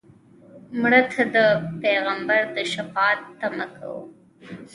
[0.81, 1.37] مړه ته د
[1.83, 4.01] پیغمبر د شفاعت تمه کوو